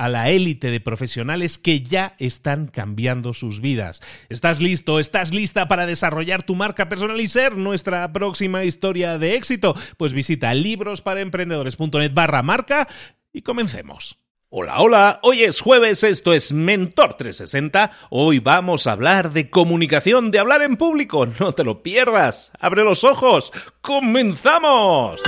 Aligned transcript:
a 0.00 0.08
la 0.08 0.30
élite 0.30 0.70
de 0.70 0.80
profesionales 0.80 1.58
que 1.58 1.82
ya 1.82 2.14
están 2.18 2.68
cambiando 2.68 3.34
sus 3.34 3.60
vidas. 3.60 4.00
¿Estás 4.30 4.62
listo? 4.62 4.98
¿Estás 4.98 5.34
lista 5.34 5.68
para 5.68 5.84
desarrollar 5.84 6.42
tu 6.42 6.54
marca 6.54 6.88
personal 6.88 7.20
y 7.20 7.28
ser 7.28 7.58
nuestra 7.58 8.10
próxima 8.10 8.64
historia 8.64 9.18
de 9.18 9.34
éxito? 9.34 9.76
Pues 9.98 10.14
visita 10.14 10.54
librosparaemprendedores.net 10.54 12.14
barra 12.14 12.42
marca 12.42 12.88
y 13.30 13.42
comencemos. 13.42 14.16
Hola, 14.48 14.80
hola, 14.80 15.20
hoy 15.22 15.42
es 15.42 15.60
jueves, 15.60 16.02
esto 16.02 16.32
es 16.32 16.50
Mentor 16.50 17.18
360, 17.18 17.92
hoy 18.08 18.38
vamos 18.38 18.86
a 18.86 18.92
hablar 18.92 19.32
de 19.32 19.50
comunicación, 19.50 20.30
de 20.30 20.38
hablar 20.38 20.62
en 20.62 20.78
público, 20.78 21.26
no 21.38 21.52
te 21.52 21.62
lo 21.62 21.82
pierdas, 21.82 22.50
abre 22.58 22.84
los 22.84 23.04
ojos, 23.04 23.52
comenzamos. 23.82 25.20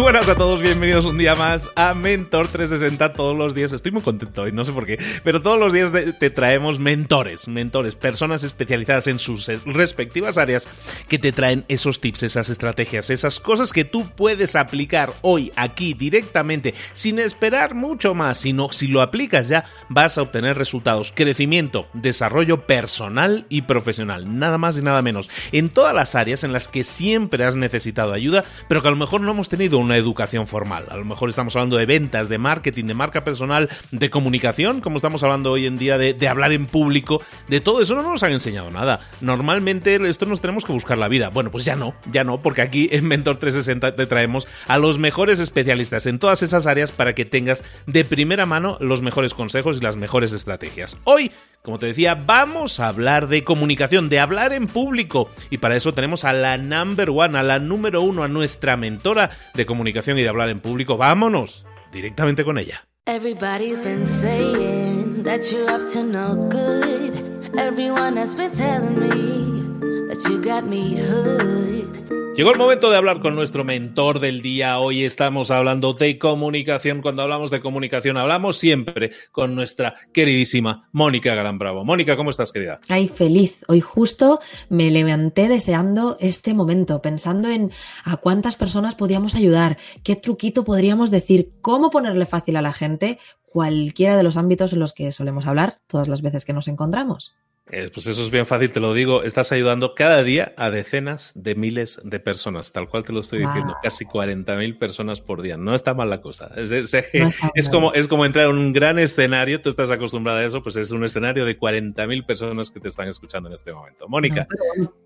Buenas 0.00 0.28
a 0.28 0.36
todos, 0.36 0.62
bienvenidos 0.62 1.04
un 1.06 1.18
día 1.18 1.34
más 1.34 1.68
a 1.74 1.92
Mentor 1.92 2.46
360 2.48 3.12
todos 3.14 3.36
los 3.36 3.54
días. 3.54 3.72
Estoy 3.72 3.90
muy 3.90 4.00
contento 4.00 4.42
hoy, 4.42 4.52
no 4.52 4.64
sé 4.64 4.72
por 4.72 4.86
qué, 4.86 4.96
pero 5.24 5.42
todos 5.42 5.58
los 5.58 5.72
días 5.72 5.92
te 5.92 6.30
traemos 6.30 6.78
mentores, 6.78 7.48
mentores, 7.48 7.96
personas 7.96 8.44
especializadas 8.44 9.08
en 9.08 9.18
sus 9.18 9.48
respectivas 9.66 10.38
áreas 10.38 10.68
que 11.08 11.18
te 11.18 11.32
traen 11.32 11.64
esos 11.68 12.00
tips, 12.00 12.22
esas 12.22 12.48
estrategias, 12.48 13.10
esas 13.10 13.40
cosas 13.40 13.72
que 13.72 13.84
tú 13.84 14.08
puedes 14.14 14.54
aplicar 14.54 15.12
hoy, 15.20 15.52
aquí, 15.56 15.94
directamente, 15.94 16.74
sin 16.92 17.18
esperar 17.18 17.74
mucho 17.74 18.14
más, 18.14 18.38
sino 18.38 18.70
si 18.70 18.86
lo 18.86 19.02
aplicas 19.02 19.48
ya 19.48 19.64
vas 19.88 20.16
a 20.16 20.22
obtener 20.22 20.56
resultados, 20.56 21.12
crecimiento, 21.14 21.88
desarrollo 21.92 22.66
personal 22.66 23.46
y 23.48 23.62
profesional, 23.62 24.38
nada 24.38 24.58
más 24.58 24.78
y 24.78 24.82
nada 24.82 25.02
menos, 25.02 25.28
en 25.50 25.68
todas 25.68 25.94
las 25.94 26.14
áreas 26.14 26.44
en 26.44 26.52
las 26.52 26.68
que 26.68 26.84
siempre 26.84 27.44
has 27.44 27.56
necesitado 27.56 28.12
ayuda, 28.12 28.44
pero 28.68 28.80
que 28.80 28.88
a 28.88 28.92
lo 28.92 28.96
mejor 28.96 29.20
no 29.20 29.32
hemos 29.32 29.48
tenido 29.48 29.78
un 29.78 29.87
una 29.88 29.96
educación 29.96 30.46
formal. 30.46 30.84
A 30.90 30.96
lo 30.96 31.04
mejor 31.04 31.30
estamos 31.30 31.56
hablando 31.56 31.78
de 31.78 31.86
ventas, 31.86 32.28
de 32.28 32.36
marketing, 32.36 32.84
de 32.84 32.94
marca 32.94 33.24
personal, 33.24 33.70
de 33.90 34.10
comunicación, 34.10 34.80
como 34.80 34.96
estamos 34.96 35.22
hablando 35.22 35.50
hoy 35.50 35.66
en 35.66 35.76
día 35.76 35.96
de, 35.96 36.28
hablar 36.28 36.52
en 36.52 36.66
público, 36.66 37.22
de 37.48 37.60
todo 37.60 37.80
eso 37.80 37.94
no 37.94 38.02
nos 38.02 38.22
han 38.22 38.32
enseñado 38.32 38.70
nada. 38.70 39.00
Normalmente 39.22 39.96
esto 40.08 40.26
nos 40.26 40.42
tenemos 40.42 40.64
que 40.64 40.72
buscar 40.72 40.98
la 40.98 41.08
vida. 41.08 41.30
Bueno, 41.30 41.50
pues 41.50 41.64
ya 41.64 41.74
no, 41.74 41.94
ya 42.12 42.22
no, 42.22 42.42
porque 42.42 42.60
aquí 42.60 42.90
en 42.92 43.06
Mentor 43.06 43.38
360 43.38 43.96
te 43.96 44.06
traemos 44.06 44.46
a 44.66 44.76
los 44.76 44.98
mejores 44.98 45.38
especialistas 45.38 46.04
en 46.04 46.18
todas 46.18 46.42
esas 46.42 46.66
áreas 46.66 46.92
para 46.92 47.14
que 47.14 47.24
tengas 47.24 47.64
de 47.86 48.04
primera 48.04 48.44
mano 48.44 48.76
los 48.80 49.00
mejores 49.00 49.32
consejos 49.32 49.78
y 49.78 49.80
las 49.80 49.96
mejores 49.96 50.32
estrategias. 50.32 50.98
Hoy, 51.04 51.32
como 51.62 51.78
te 51.78 51.86
decía, 51.86 52.14
vamos 52.14 52.78
a 52.78 52.88
hablar 52.88 53.28
de 53.28 53.44
comunicación, 53.44 54.08
de 54.08 54.20
hablar 54.20 54.52
en 54.52 54.66
público. 54.66 55.30
Y 55.50 55.58
para 55.58 55.76
eso 55.76 55.94
tenemos 55.94 56.24
a 56.24 56.32
la 56.32 56.58
number 56.58 57.10
one, 57.10 57.38
a 57.38 57.42
la 57.42 57.58
número 57.58 58.02
uno, 58.02 58.22
a 58.22 58.28
nuestra 58.28 58.76
mentora 58.76 59.30
de 59.54 59.66
comunicación 59.68 60.18
y 60.18 60.22
de 60.22 60.28
hablar 60.28 60.48
en 60.48 60.60
público, 60.60 60.96
vámonos 60.96 61.64
directamente 61.92 62.44
con 62.44 62.58
ella. 62.58 62.88
Everybody's 63.06 63.82
been 63.84 64.04
saying 64.04 65.22
that 65.22 65.50
you're 65.52 65.70
up 65.70 65.88
to 65.92 66.02
no 66.02 66.34
good. 66.50 67.14
Everyone 67.56 68.18
has 68.18 68.34
been 68.34 68.50
telling 68.50 68.98
me 68.98 70.08
that 70.08 70.28
you 70.28 70.42
got 70.42 70.64
me 70.64 70.96
hooked. 70.96 72.27
Llegó 72.38 72.52
el 72.52 72.58
momento 72.58 72.88
de 72.88 72.96
hablar 72.96 73.18
con 73.18 73.34
nuestro 73.34 73.64
mentor 73.64 74.20
del 74.20 74.42
día. 74.42 74.78
Hoy 74.78 75.02
estamos 75.02 75.50
hablando 75.50 75.94
de 75.94 76.20
comunicación. 76.20 77.02
Cuando 77.02 77.22
hablamos 77.22 77.50
de 77.50 77.60
comunicación, 77.60 78.16
hablamos 78.16 78.56
siempre 78.56 79.10
con 79.32 79.56
nuestra 79.56 79.96
queridísima 80.12 80.88
Mónica 80.92 81.34
Gran 81.34 81.58
Bravo. 81.58 81.84
Mónica, 81.84 82.16
¿cómo 82.16 82.30
estás, 82.30 82.52
querida? 82.52 82.78
Ay, 82.88 83.08
feliz. 83.08 83.64
Hoy 83.66 83.80
justo 83.80 84.38
me 84.68 84.92
levanté 84.92 85.48
deseando 85.48 86.16
este 86.20 86.54
momento, 86.54 87.02
pensando 87.02 87.48
en 87.48 87.72
a 88.04 88.18
cuántas 88.18 88.54
personas 88.54 88.94
podíamos 88.94 89.34
ayudar, 89.34 89.76
qué 90.04 90.14
truquito 90.14 90.62
podríamos 90.62 91.10
decir, 91.10 91.54
cómo 91.60 91.90
ponerle 91.90 92.24
fácil 92.24 92.54
a 92.54 92.62
la 92.62 92.72
gente 92.72 93.18
cualquiera 93.46 94.16
de 94.16 94.22
los 94.22 94.36
ámbitos 94.36 94.72
en 94.72 94.78
los 94.78 94.92
que 94.92 95.10
solemos 95.10 95.48
hablar 95.48 95.78
todas 95.88 96.06
las 96.06 96.22
veces 96.22 96.44
que 96.44 96.52
nos 96.52 96.68
encontramos. 96.68 97.36
Eh, 97.70 97.90
pues 97.92 98.06
eso 98.06 98.22
es 98.22 98.30
bien 98.30 98.46
fácil, 98.46 98.72
te 98.72 98.80
lo 98.80 98.94
digo. 98.94 99.22
Estás 99.22 99.52
ayudando 99.52 99.94
cada 99.94 100.22
día 100.22 100.54
a 100.56 100.70
decenas 100.70 101.32
de 101.34 101.54
miles 101.54 102.00
de 102.02 102.18
personas, 102.18 102.27
tal 102.72 102.88
cual 102.88 103.04
te 103.04 103.12
lo 103.12 103.20
estoy 103.20 103.40
diciendo, 103.40 103.74
casi 103.82 104.04
40.000 104.04 104.78
personas 104.78 105.20
por 105.20 105.42
día. 105.42 105.56
No 105.56 105.74
está 105.74 105.94
mal 105.94 106.10
la 106.10 106.20
cosa. 106.20 106.50
Es, 106.56 107.68
como, 107.70 107.92
es 107.92 108.08
como 108.08 108.24
entrar 108.24 108.48
en 108.50 108.56
un 108.56 108.72
gran 108.72 108.98
escenario, 108.98 109.60
tú 109.60 109.70
estás 109.70 109.90
acostumbrada 109.90 110.40
a 110.40 110.44
eso, 110.44 110.62
pues 110.62 110.76
es 110.76 110.90
un 110.90 111.04
escenario 111.04 111.44
de 111.44 111.58
40.000 111.58 112.26
personas 112.26 112.70
que 112.70 112.80
te 112.80 112.88
están 112.88 113.08
escuchando 113.08 113.48
en 113.48 113.54
este 113.54 113.72
momento. 113.72 114.08
Mónica. 114.08 114.46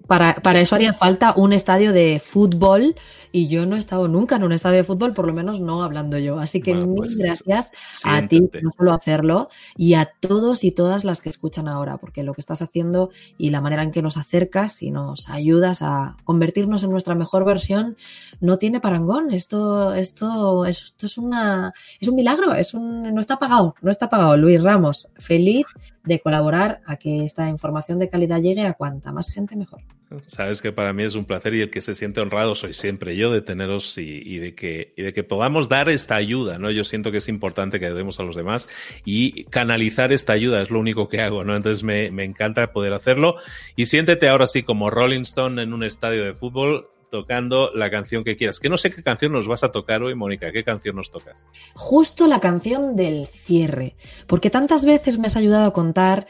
para, 0.07 0.35
para 0.35 0.61
eso 0.61 0.75
haría 0.75 0.93
falta 0.93 1.35
un 1.37 1.53
estadio 1.53 1.93
de 1.93 2.21
fútbol 2.25 2.95
y 3.33 3.49
yo 3.49 3.67
no 3.67 3.77
he 3.77 3.79
estado 3.79 4.09
nunca 4.09 4.37
en 4.37 4.45
un 4.45 4.53
estadio 4.53 4.77
de 4.77 4.85
fútbol, 4.85 5.15
por 5.15 5.27
lo 5.27 5.33
menos 5.33 5.61
no 5.61 5.83
hablando 5.83 6.19
yo. 6.19 6.39
Así 6.39 6.61
que 6.61 6.75
mil 6.75 6.97
pues, 6.97 7.17
gracias 7.17 7.71
a 8.05 8.27
ti, 8.29 8.41
no 8.63 8.71
solo 8.77 8.93
hacerlo, 8.93 9.49
y 9.77 9.95
a 9.95 10.05
todos 10.21 10.65
y 10.65 10.73
todas 10.73 11.05
las 11.05 11.21
que 11.21 11.31
escuchan 11.31 11.69
ahora, 11.69 11.97
porque 11.97 12.23
lo 12.23 12.35
que 12.35 12.41
está 12.41 12.53
haciendo 12.53 13.11
y 13.39 13.51
la 13.51 13.61
manera 13.61 13.83
en 13.83 13.91
que 13.91 14.03
nos 14.03 14.17
acercas 14.17 14.83
y 14.83 14.91
nos 14.91 15.31
ayudas 15.31 15.83
a 15.83 16.17
convertirnos 16.25 16.85
en 16.85 16.91
nuestra 16.91 17.12
mejor 17.15 17.45
versión 17.45 17.97
no 18.41 18.59
tiene 18.59 18.81
parangón. 18.81 19.33
Esto, 19.33 19.95
esto, 19.95 20.67
esto 20.67 21.07
es 21.07 21.19
una, 21.19 21.73
es 22.01 22.09
un 22.09 22.15
milagro, 22.15 22.55
es 22.55 22.75
un, 22.75 23.15
no 23.15 23.21
está 23.21 23.39
pagado, 23.39 23.75
no 23.83 23.91
está 23.91 24.09
pagado. 24.09 24.37
Luis 24.37 24.63
Ramos, 24.63 25.09
feliz 25.17 25.67
de 26.05 26.21
colaborar 26.21 26.81
a 26.87 26.97
que 26.97 27.25
esta 27.25 27.49
información 27.49 27.99
de 27.99 28.09
calidad 28.09 28.41
llegue 28.41 28.67
a 28.67 28.75
cuanta 28.75 29.13
más 29.13 29.31
gente 29.31 29.57
mejor. 29.57 29.81
Sabes 30.27 30.61
que 30.61 30.73
para 30.73 30.93
mí 30.93 31.05
es 31.05 31.15
un 31.15 31.25
placer 31.25 31.55
y 31.55 31.63
el 31.63 31.71
que 31.71 31.81
se 31.81 31.95
siente 31.95 32.21
honrado 32.21 32.55
soy 32.55 32.73
siempre 32.73 33.17
yo 33.17 33.31
de 33.31 33.41
teneros 33.41 33.97
y, 33.97 34.39
de, 34.39 34.55
que, 34.55 34.93
y 34.97 35.03
de 35.03 35.15
que 35.15 35.25
podamos 35.25 35.69
dar 35.69 35.89
esta 35.89 36.17
ayuda, 36.17 36.59
¿no? 36.59 36.71
Yo 36.71 36.85
siento 36.85 37.11
que 37.11 37.19
es 37.19 37.29
importante 37.29 37.81
que 37.81 37.91
demos 37.91 38.21
a 38.21 38.23
los 38.23 38.37
demás 38.37 38.69
y 39.05 39.45
canalizar 39.45 40.13
esta 40.13 40.33
ayuda 40.35 40.63
es 40.63 40.71
lo 40.71 40.81
único 40.81 41.09
que 41.09 41.23
hago, 41.23 41.45
¿no? 41.45 41.57
Entonces 41.57 41.83
me, 41.83 42.11
me 42.11 42.25
encanta 42.25 42.73
poder 42.73 42.93
hacerlo 42.93 43.37
y 43.77 43.87
siéntete 43.87 44.29
ahora 44.29 44.47
sí 44.47 44.63
como 44.63 44.91
Rolling 44.91 45.23
Stone 45.23 45.63
en 45.63 45.73
un 45.73 45.85
estadio 45.85 46.25
de 46.25 46.35
fútbol 46.35 46.89
tocando 47.13 47.71
la 47.75 47.91
canción 47.91 48.25
que 48.25 48.37
quieras. 48.37 48.59
Que 48.59 48.71
no 48.71 48.79
sé 48.79 48.91
qué 48.91 49.03
canción 49.03 49.33
nos 49.33 49.47
vas 49.47 49.63
a 49.63 49.71
tocar 49.71 50.03
hoy, 50.03 50.15
Mónica. 50.15 50.51
¿Qué 50.51 50.65
canción 50.65 50.97
nos 50.97 51.11
tocas? 51.11 51.47
Justo 51.75 52.27
la 52.27 52.41
canción 52.41 52.97
del 52.97 53.27
cierre, 53.27 53.95
porque 54.27 54.49
tantas 54.49 54.87
veces 54.87 55.19
me 55.19 55.27
has 55.27 55.37
ayudado 55.37 55.67
a 55.67 55.73
contar 55.75 56.27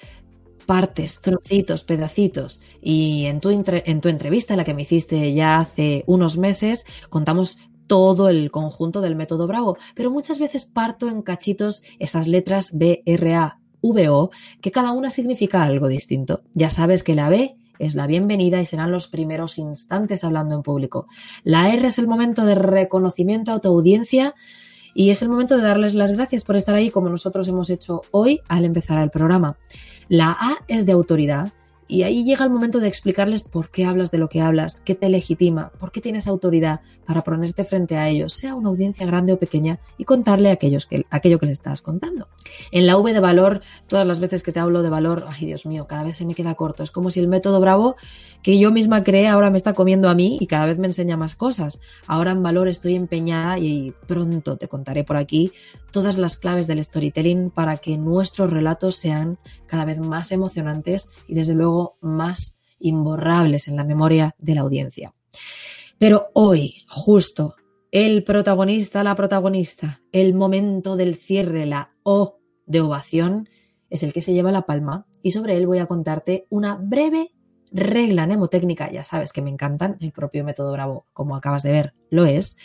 partes, 0.67 1.21
trocitos, 1.21 1.85
pedacitos. 1.85 2.61
Y 2.81 3.27
en 3.27 3.39
tu, 3.39 3.51
en 3.51 4.01
tu 4.01 4.09
entrevista, 4.09 4.57
la 4.57 4.65
que 4.65 4.75
me 4.75 4.83
hiciste 4.83 5.33
ya 5.33 5.61
hace 5.61 6.03
unos 6.09 6.37
meses, 6.37 6.85
contamos 7.09 7.59
todo 7.87 8.29
el 8.29 8.51
conjunto 8.51 9.01
del 9.01 9.15
método 9.15 9.47
Bravo, 9.47 9.77
pero 9.95 10.11
muchas 10.11 10.41
veces 10.41 10.65
parto 10.65 11.09
en 11.09 11.23
cachitos 11.23 11.83
esas 12.01 12.27
letras 12.27 12.71
B, 12.73 13.05
R, 13.07 13.35
A, 13.37 13.61
V, 13.83 14.09
O, 14.09 14.31
que 14.61 14.73
cada 14.73 14.91
una 14.91 15.11
significa 15.11 15.63
algo 15.63 15.87
distinto. 15.87 16.43
Ya 16.55 16.71
sabes 16.71 17.05
que 17.05 17.15
la 17.15 17.29
B 17.29 17.57
es 17.79 17.95
la 17.95 18.07
bienvenida 18.07 18.61
y 18.61 18.67
serán 18.67 18.91
los 18.91 19.09
primeros 19.09 19.59
instantes 19.59 20.25
hablando 20.25 20.55
en 20.55 20.63
público. 20.63 21.07
La 21.45 21.73
R 21.73 21.87
es 21.87 21.99
el 21.99 22.07
momento 22.07 22.45
de 22.45 22.55
reconocimiento 22.55 23.53
a 23.53 23.59
tu 23.61 23.69
audiencia 23.69 24.35
y 24.95 25.11
es 25.11 25.23
el 25.23 25.29
momento 25.29 25.57
de 25.57 25.63
darles 25.63 25.95
las 25.95 26.13
gracias 26.13 26.45
por 26.45 26.57
estar 26.57 26.75
ahí 26.75 26.91
como 26.91 27.09
nosotros 27.09 27.49
hemos 27.49 27.71
hecho 27.71 28.03
hoy 28.11 28.41
al 28.49 28.65
empezar 28.65 28.99
el 29.03 29.11
programa. 29.11 29.57
La 30.09 30.31
A 30.31 30.57
es 30.69 30.87
de 30.87 30.93
autoridad 30.93 31.53
y 31.93 32.05
ahí 32.05 32.25
llega 32.25 32.43
el 32.45 32.51
momento 32.51 32.81
de 32.81 32.89
explicarles 32.89 33.43
por 33.43 33.71
qué 33.71 33.85
hablas 33.85 34.11
de 34.11 34.17
lo 34.17 34.31
que 34.31 34.41
hablas, 34.41 34.81
qué 34.83 34.95
te 34.95 35.11
legitima, 35.11 35.73
por 35.79 35.93
qué 35.93 36.01
tienes 36.01 36.27
autoridad 36.27 36.81
para 37.05 37.23
ponerte 37.23 37.65
frente 37.65 37.99
a 37.99 38.09
ellos, 38.09 38.33
sea 38.33 38.55
una 38.55 38.71
audiencia 38.71 39.05
grande 39.05 39.35
o 39.35 39.39
pequeña, 39.39 39.79
y 39.99 40.07
contarle 40.07 40.51
aquellos 40.51 40.87
que, 40.87 41.05
aquello 41.11 41.39
que 41.39 41.45
le 41.45 41.53
estás 41.53 41.83
contando. 41.83 42.29
En 42.71 42.87
la 42.87 42.97
V 42.97 43.13
de 43.13 43.21
valor, 43.21 43.61
todas 43.89 44.07
las 44.07 44.21
veces 44.21 44.43
que 44.43 44.53
te 44.53 44.61
hablo 44.61 44.83
de 44.83 44.89
valor, 44.89 45.27
ay 45.29 45.45
Dios 45.45 45.67
mío, 45.67 45.87
cada 45.87 46.03
vez 46.03 46.17
se 46.17 46.25
me 46.25 46.35
queda 46.35 46.55
corto. 46.55 46.83
Es 46.83 46.91
como 46.91 47.11
si 47.11 47.21
el 47.21 47.29
método 47.29 47.61
Bravo 47.61 47.97
que 48.43 48.59
yo 48.59 48.73
misma 48.73 49.05
creé 49.05 49.29
ahora 49.29 49.51
me 49.51 49.57
está 49.57 49.73
comiendo 49.73 50.09
a 50.09 50.15
mí 50.15 50.39
y 50.41 50.47
cada 50.47 50.67
vez 50.67 50.79
me 50.79 50.87
enseña 50.87 51.17
más 51.17 51.37
cosas. 51.37 51.81
Ahora 52.07 52.33
en 52.33 52.43
valor 52.43 52.69
estoy 52.69 52.95
empeñada 52.95 53.59
y 53.59 53.95
pronto 54.07 54.57
te 54.57 54.69
contaré 54.69 55.05
por 55.05 55.17
aquí 55.17 55.53
todas 55.93 56.19
las 56.19 56.37
claves 56.37 56.67
del 56.67 56.83
storytelling 56.83 57.51
para 57.51 57.77
que 57.77 57.97
nuestros 57.99 58.51
relatos 58.51 58.97
sean 58.97 59.39
cada 59.67 59.85
vez 59.85 60.01
más 60.01 60.33
emocionantes 60.33 61.11
y 61.29 61.35
desde 61.35 61.55
luego 61.55 61.82
más 62.01 62.59
imborrables 62.79 63.69
en 63.69 63.77
la 63.77 63.85
memoria 63.85 64.35
de 64.39 64.55
la 64.55 64.63
audiencia. 64.63 65.15
Pero 65.99 66.31
hoy, 66.35 66.85
justo, 66.89 67.55
el 67.91 68.25
protagonista, 68.25 69.05
la 69.05 69.15
protagonista, 69.15 70.03
el 70.13 70.35
momento 70.35 70.97
del 70.97 71.15
cierre, 71.15 71.67
la 71.67 71.93
O 72.03 72.39
de 72.67 72.81
ovación, 72.81 73.49
es 73.91 74.03
el 74.03 74.13
que 74.13 74.23
se 74.23 74.33
lleva 74.33 74.51
la 74.53 74.67
palma 74.67 75.07
y 75.23 75.33
sobre 75.33 75.57
él 75.57 75.67
voy 75.67 75.79
a 75.79 75.87
contarte 75.87 76.47
una 76.49 76.77
breve 76.77 77.33
regla 77.71 78.27
mnemotécnica, 78.27 78.91
ya 78.91 79.05
sabes 79.05 79.33
que 79.33 79.43
me 79.43 79.51
encantan, 79.51 79.97
el 80.01 80.13
propio 80.13 80.45
método 80.45 80.73
Bravo, 80.73 81.07
como 81.13 81.37
acabas 81.37 81.63
de 81.63 81.73
ver, 81.73 81.95
lo 82.11 82.27
es, 82.27 82.57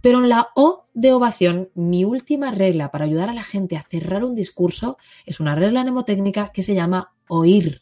pero 0.00 0.18
en 0.22 0.28
la 0.28 0.48
O 0.54 0.86
de 0.94 1.12
ovación, 1.12 1.70
mi 1.74 2.04
última 2.04 2.50
regla 2.50 2.90
para 2.90 3.04
ayudar 3.04 3.28
a 3.28 3.34
la 3.34 3.44
gente 3.44 3.76
a 3.76 3.82
cerrar 3.82 4.24
un 4.24 4.34
discurso 4.34 4.98
es 5.24 5.40
una 5.40 5.54
regla 5.54 5.82
mnemotécnica 5.82 6.50
que 6.52 6.62
se 6.62 6.74
llama 6.74 7.14
oír. 7.28 7.80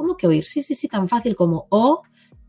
¿Cómo 0.00 0.16
que 0.16 0.26
oír? 0.26 0.46
Sí, 0.46 0.62
sí, 0.62 0.74
sí, 0.74 0.88
tan 0.88 1.08
fácil 1.10 1.36
como 1.36 1.66
O, 1.68 2.04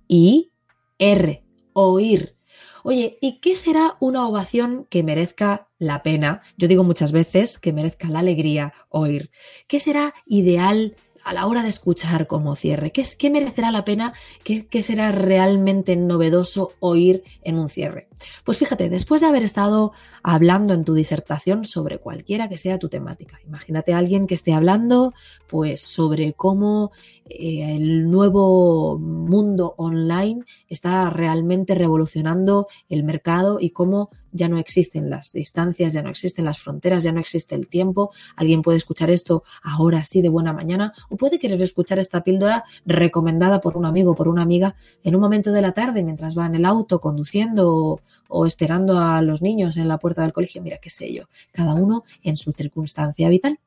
I, 0.08 0.54
R, 0.98 1.44
oír. 1.74 2.38
Oye, 2.86 3.18
¿y 3.20 3.42
qué 3.42 3.56
será 3.56 3.98
una 4.00 4.26
ovación 4.26 4.88
que 4.90 5.04
merezca 5.04 5.68
la 5.78 6.02
pena? 6.02 6.42
Yo 6.56 6.70
digo 6.70 6.86
muchas 6.86 7.12
veces 7.12 7.60
que 7.60 7.74
merezca 7.74 8.08
la 8.08 8.20
alegría 8.20 8.72
oír. 8.88 9.32
¿Qué 9.68 9.82
será 9.82 10.14
ideal 10.26 10.96
a 11.32 11.34
la 11.34 11.48
hora 11.48 11.64
de 11.64 11.70
escuchar 11.70 12.28
como 12.28 12.58
cierre? 12.58 12.92
¿Qué, 12.92 13.06
qué 13.18 13.30
merecerá 13.30 13.72
la 13.72 13.86
pena? 13.86 14.14
¿Qué, 14.44 14.68
¿Qué, 14.68 14.82
será 14.82 15.14
realmente 15.14 15.96
novedoso 15.96 16.74
oír 16.82 17.24
en 17.44 17.58
un 17.58 17.70
cierre? 17.70 18.10
Pues 18.44 18.58
fíjate, 18.60 18.90
después 18.90 19.22
de 19.22 19.28
haber 19.28 19.44
estado 19.44 19.94
hablando 20.24 20.74
en 20.74 20.84
tu 20.84 20.94
disertación 20.94 21.64
sobre 21.64 22.00
cualquiera 22.00 22.50
que 22.50 22.58
sea 22.58 22.80
tu 22.80 22.90
temática, 22.90 23.40
imagínate 23.46 23.94
a 23.94 23.98
alguien 23.98 24.28
que 24.28 24.36
esté 24.36 24.54
hablando 24.54 25.14
pues 25.48 25.82
sobre 25.82 26.34
cómo 26.34 26.92
eh, 27.26 27.76
el 27.76 28.10
nuevo 28.10 29.00
mundo 29.00 29.74
online 29.78 30.44
está 30.68 31.10
realmente 31.10 31.76
revolucionando 31.76 32.68
el 32.90 33.04
mercado 33.04 33.58
y 33.62 33.70
cómo 33.70 34.10
ya 34.32 34.50
no 34.50 34.58
existen 34.58 35.10
las 35.10 35.32
distancias, 35.32 35.94
ya 35.94 36.02
no 36.02 36.10
existen 36.10 36.46
las 36.46 36.60
fronteras, 36.60 37.04
ya 37.04 37.12
no 37.12 37.20
existe 37.20 37.56
el 37.56 37.68
tiempo. 37.68 38.12
Alguien 38.36 38.62
puede 38.62 38.78
escuchar 38.78 39.10
esto 39.10 39.44
ahora 39.64 40.04
sí 40.04 40.22
de 40.22 40.30
buena 40.30 40.54
mañana 40.54 40.94
o 41.10 41.18
puede 41.18 41.40
querer 41.40 41.62
escuchar 41.62 42.00
esta 42.00 42.24
píldora 42.24 42.64
recomendada 42.86 43.62
por 43.62 43.78
un 43.78 43.86
amigo, 43.86 44.16
por 44.16 44.28
una 44.28 44.42
amiga 44.42 44.76
en 45.04 45.16
un 45.16 45.22
momento 45.22 45.52
de 45.52 45.62
la 45.62 45.74
tarde 45.74 46.04
mientras 46.04 46.38
va 46.38 46.46
en 46.46 46.56
el 46.56 46.66
auto 46.66 47.00
conduciendo 47.00 48.02
o, 48.28 48.46
esperando 48.46 49.00
a 49.00 49.22
los 49.22 49.42
niños 49.42 49.78
en 49.78 49.88
la 49.88 49.98
puerta 49.98 50.22
del 50.22 50.34
colegio. 50.34 50.62
Mira 50.62 50.78
qué 50.78 50.90
sé 50.90 51.14
yo, 51.14 51.24
cada 51.52 51.74
uno 51.74 52.04
en 52.24 52.36
su 52.36 52.52
circunstancia 52.52 53.30
vital. 53.30 53.60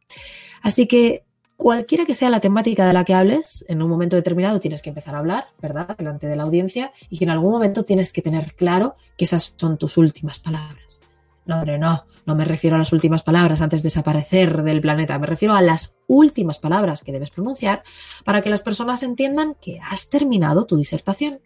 Así 0.62 0.86
que 0.86 1.24
cualquiera 1.64 2.04
que 2.04 2.12
sea 2.12 2.28
la 2.28 2.40
temática 2.40 2.86
de 2.86 2.92
la 2.92 3.06
que 3.06 3.14
hables, 3.14 3.64
en 3.68 3.80
un 3.80 3.88
momento 3.88 4.16
determinado 4.16 4.60
tienes 4.60 4.82
que 4.82 4.90
empezar 4.90 5.14
a 5.14 5.18
hablar, 5.20 5.46
¿verdad?, 5.62 5.96
delante 5.96 6.26
de 6.26 6.36
la 6.36 6.42
audiencia 6.42 6.92
y 7.08 7.16
que 7.16 7.24
en 7.24 7.30
algún 7.30 7.52
momento 7.52 7.86
tienes 7.86 8.12
que 8.12 8.20
tener 8.20 8.54
claro 8.54 8.96
que 9.16 9.24
esas 9.24 9.54
son 9.56 9.78
tus 9.78 9.96
últimas 9.96 10.38
palabras. 10.38 11.00
No, 11.46 11.56
hombre, 11.56 11.78
no, 11.78 12.04
no 12.26 12.34
me 12.34 12.44
refiero 12.44 12.76
a 12.76 12.78
las 12.78 12.92
últimas 12.92 13.22
palabras 13.22 13.62
antes 13.62 13.82
de 13.82 13.86
desaparecer 13.86 14.62
del 14.62 14.82
planeta, 14.82 15.18
me 15.18 15.26
refiero 15.26 15.54
a 15.54 15.62
las 15.62 15.96
últimas 16.06 16.58
palabras 16.58 17.02
que 17.02 17.12
debes 17.12 17.30
pronunciar 17.30 17.82
para 18.26 18.42
que 18.42 18.50
las 18.50 18.60
personas 18.60 19.02
entiendan 19.02 19.56
que 19.58 19.80
has 19.80 20.10
terminado 20.10 20.66
tu 20.66 20.76
disertación, 20.76 21.40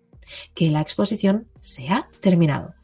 que 0.52 0.68
la 0.68 0.80
exposición 0.80 1.46
se 1.60 1.90
ha 1.90 2.08
terminado. 2.18 2.74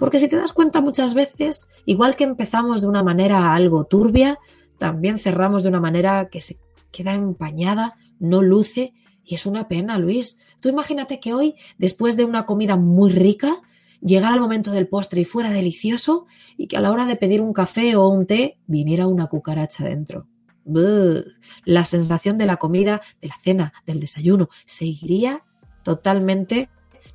Porque 0.00 0.18
si 0.18 0.26
te 0.26 0.34
das 0.34 0.52
cuenta 0.52 0.80
muchas 0.80 1.14
veces, 1.14 1.68
igual 1.86 2.16
que 2.16 2.24
empezamos 2.24 2.82
de 2.82 2.88
una 2.88 3.04
manera 3.04 3.54
algo 3.54 3.84
turbia, 3.84 4.40
también 4.78 5.20
cerramos 5.20 5.62
de 5.62 5.68
una 5.68 5.78
manera 5.78 6.28
que 6.28 6.40
se 6.40 6.56
queda 6.92 7.14
empañada, 7.14 7.96
no 8.20 8.42
luce 8.42 8.94
y 9.24 9.34
es 9.34 9.46
una 9.46 9.68
pena, 9.68 9.98
Luis. 9.98 10.38
Tú 10.60 10.68
imagínate 10.68 11.20
que 11.20 11.32
hoy, 11.32 11.54
después 11.78 12.16
de 12.16 12.24
una 12.24 12.44
comida 12.46 12.76
muy 12.76 13.12
rica, 13.12 13.62
llegara 14.00 14.34
el 14.34 14.40
momento 14.40 14.70
del 14.72 14.88
postre 14.88 15.20
y 15.20 15.24
fuera 15.24 15.50
delicioso 15.50 16.26
y 16.56 16.66
que 16.66 16.76
a 16.76 16.80
la 16.80 16.90
hora 16.90 17.06
de 17.06 17.16
pedir 17.16 17.40
un 17.40 17.52
café 17.52 17.96
o 17.96 18.08
un 18.08 18.26
té 18.26 18.58
viniera 18.66 19.06
una 19.06 19.26
cucaracha 19.26 19.84
dentro. 19.84 20.26
La 21.64 21.84
sensación 21.84 22.38
de 22.38 22.46
la 22.46 22.56
comida, 22.56 23.00
de 23.20 23.28
la 23.28 23.36
cena, 23.42 23.72
del 23.86 24.00
desayuno, 24.00 24.48
se 24.64 24.86
iría 24.86 25.42
totalmente, 25.82 26.68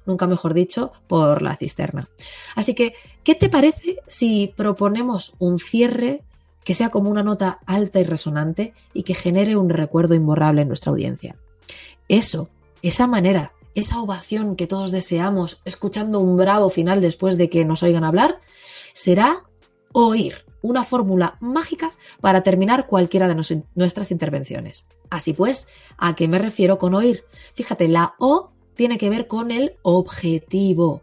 nunca 0.05 0.27
mejor 0.27 0.53
dicho, 0.53 0.91
por 1.07 1.41
la 1.41 1.55
cisterna. 1.55 2.09
Así 2.55 2.73
que, 2.73 2.93
¿qué 3.23 3.35
te 3.35 3.49
parece 3.49 3.97
si 4.07 4.53
proponemos 4.55 5.33
un 5.39 5.59
cierre 5.59 6.23
que 6.67 6.73
sea 6.73 6.89
como 6.89 7.09
una 7.09 7.23
nota 7.23 7.61
alta 7.65 8.01
y 8.01 8.03
resonante 8.03 8.73
y 8.93 9.03
que 9.03 9.15
genere 9.15 9.55
un 9.55 9.69
recuerdo 9.69 10.15
imborrable 10.15 10.63
en 10.63 10.67
nuestra 10.67 10.91
audiencia. 10.91 11.37
Eso, 12.09 12.49
esa 12.81 13.07
manera, 13.07 13.53
esa 13.73 14.01
ovación 14.01 14.57
que 14.57 14.67
todos 14.67 14.91
deseamos 14.91 15.61
escuchando 15.63 16.19
un 16.19 16.35
bravo 16.35 16.69
final 16.69 16.99
después 16.99 17.37
de 17.37 17.49
que 17.49 17.63
nos 17.63 17.83
oigan 17.83 18.03
hablar, 18.03 18.41
será 18.93 19.45
oír, 19.93 20.43
una 20.61 20.83
fórmula 20.83 21.37
mágica 21.39 21.93
para 22.19 22.43
terminar 22.43 22.87
cualquiera 22.87 23.29
de 23.29 23.63
nuestras 23.75 24.11
intervenciones. 24.11 24.87
Así 25.09 25.31
pues, 25.31 25.69
¿a 25.97 26.17
qué 26.17 26.27
me 26.27 26.37
refiero 26.37 26.77
con 26.77 26.95
oír? 26.95 27.23
Fíjate, 27.53 27.87
la 27.87 28.15
O 28.19 28.51
tiene 28.75 28.97
que 28.97 29.09
ver 29.09 29.27
con 29.27 29.51
el 29.51 29.77
objetivo. 29.83 31.01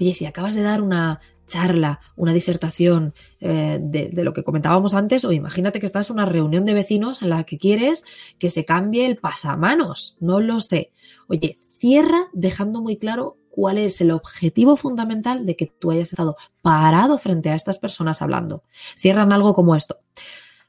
Oye, 0.00 0.14
si 0.14 0.24
acabas 0.24 0.54
de 0.54 0.62
dar 0.62 0.80
una 0.80 1.20
charla, 1.46 2.00
una 2.16 2.32
disertación 2.32 3.14
eh, 3.40 3.78
de, 3.80 4.08
de, 4.08 4.24
lo 4.24 4.32
que 4.32 4.44
comentábamos 4.44 4.94
antes, 4.94 5.24
o 5.24 5.32
imagínate 5.32 5.80
que 5.80 5.86
estás 5.86 6.10
en 6.10 6.14
una 6.14 6.26
reunión 6.26 6.64
de 6.64 6.74
vecinos 6.74 7.22
en 7.22 7.30
la 7.30 7.44
que 7.44 7.58
quieres 7.58 8.04
que 8.38 8.50
se 8.50 8.64
cambie 8.64 9.06
el 9.06 9.16
pasamanos, 9.16 10.16
no 10.20 10.40
lo 10.40 10.60
sé. 10.60 10.92
Oye, 11.28 11.58
cierra 11.60 12.28
dejando 12.32 12.82
muy 12.82 12.96
claro 12.96 13.38
cuál 13.56 13.78
es 13.78 14.02
el 14.02 14.10
objetivo 14.10 14.76
fundamental 14.76 15.46
de 15.46 15.56
que 15.56 15.66
tú 15.66 15.90
hayas 15.90 16.12
estado 16.12 16.36
parado 16.60 17.16
frente 17.16 17.48
a 17.48 17.54
estas 17.54 17.78
personas 17.78 18.20
hablando. 18.20 18.64
Cierran 18.96 19.32
algo 19.32 19.54
como 19.54 19.74
esto. 19.74 19.98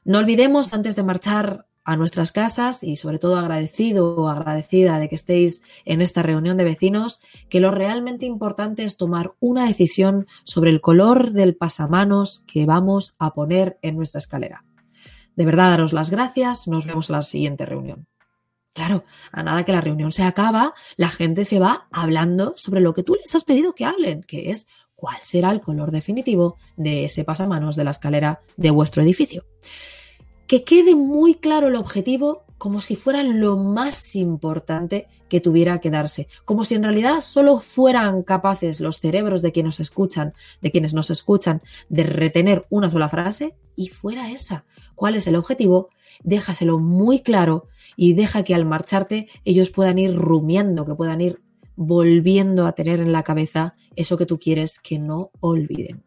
No 0.04 0.18
olvidemos, 0.18 0.72
antes 0.72 0.96
de 0.96 1.02
marchar 1.02 1.66
a 1.88 1.96
nuestras 1.96 2.32
casas 2.32 2.84
y 2.84 2.96
sobre 2.96 3.18
todo 3.18 3.38
agradecido 3.38 4.14
o 4.14 4.28
agradecida 4.28 4.98
de 4.98 5.08
que 5.08 5.14
estéis 5.14 5.62
en 5.86 6.02
esta 6.02 6.22
reunión 6.22 6.58
de 6.58 6.64
vecinos, 6.64 7.18
que 7.48 7.60
lo 7.60 7.70
realmente 7.70 8.26
importante 8.26 8.84
es 8.84 8.98
tomar 8.98 9.32
una 9.40 9.66
decisión 9.66 10.26
sobre 10.44 10.68
el 10.68 10.82
color 10.82 11.32
del 11.32 11.56
pasamanos 11.56 12.44
que 12.46 12.66
vamos 12.66 13.14
a 13.18 13.32
poner 13.32 13.78
en 13.80 13.96
nuestra 13.96 14.18
escalera. 14.18 14.66
De 15.34 15.46
verdad, 15.46 15.70
daros 15.70 15.94
las 15.94 16.10
gracias, 16.10 16.68
nos 16.68 16.84
vemos 16.84 17.08
en 17.08 17.16
la 17.16 17.22
siguiente 17.22 17.64
reunión. 17.64 18.06
Claro, 18.74 19.04
a 19.32 19.42
nada 19.42 19.64
que 19.64 19.72
la 19.72 19.80
reunión 19.80 20.12
se 20.12 20.24
acaba, 20.24 20.74
la 20.98 21.08
gente 21.08 21.46
se 21.46 21.58
va 21.58 21.88
hablando 21.90 22.52
sobre 22.58 22.82
lo 22.82 22.92
que 22.92 23.02
tú 23.02 23.14
les 23.14 23.34
has 23.34 23.44
pedido 23.44 23.74
que 23.74 23.86
hablen, 23.86 24.22
que 24.24 24.50
es 24.50 24.66
cuál 24.94 25.16
será 25.22 25.52
el 25.52 25.62
color 25.62 25.90
definitivo 25.90 26.58
de 26.76 27.06
ese 27.06 27.24
pasamanos 27.24 27.76
de 27.76 27.84
la 27.84 27.92
escalera 27.92 28.42
de 28.58 28.70
vuestro 28.70 29.02
edificio. 29.02 29.46
Que 30.48 30.64
quede 30.64 30.96
muy 30.96 31.36
claro 31.36 31.68
el 31.68 31.76
objetivo 31.76 32.44
como 32.58 32.80
si 32.80 32.96
fuera 32.96 33.22
lo 33.22 33.56
más 33.56 34.16
importante 34.16 35.06
que 35.28 35.40
tuviera 35.40 35.80
que 35.80 35.90
darse, 35.90 36.26
como 36.44 36.64
si 36.64 36.74
en 36.74 36.82
realidad 36.82 37.20
solo 37.20 37.60
fueran 37.60 38.24
capaces 38.24 38.80
los 38.80 38.98
cerebros 38.98 39.42
de 39.42 39.52
quienes 39.52 39.78
nos 39.78 39.80
escuchan, 39.80 40.34
de 40.60 40.72
quienes 40.72 40.92
nos 40.92 41.10
escuchan, 41.10 41.62
de 41.88 42.02
retener 42.02 42.66
una 42.68 42.90
sola 42.90 43.08
frase 43.08 43.54
y 43.76 43.88
fuera 43.88 44.32
esa. 44.32 44.64
¿Cuál 44.96 45.14
es 45.14 45.28
el 45.28 45.36
objetivo? 45.36 45.90
Déjaselo 46.24 46.80
muy 46.80 47.20
claro 47.20 47.68
y 47.96 48.14
deja 48.14 48.42
que 48.42 48.56
al 48.56 48.64
marcharte 48.64 49.28
ellos 49.44 49.70
puedan 49.70 49.98
ir 49.98 50.16
rumiando, 50.16 50.84
que 50.84 50.96
puedan 50.96 51.20
ir 51.20 51.40
volviendo 51.76 52.66
a 52.66 52.72
tener 52.72 52.98
en 52.98 53.12
la 53.12 53.22
cabeza 53.22 53.76
eso 53.94 54.16
que 54.16 54.26
tú 54.26 54.38
quieres 54.38 54.80
que 54.80 54.98
no 54.98 55.30
olviden. 55.38 56.02